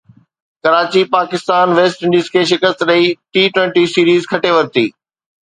[0.63, 4.85] Karachi Pakistan West Indies کي شڪست ڏئي ٽي ٽوئنٽي سيريز کٽي ورتي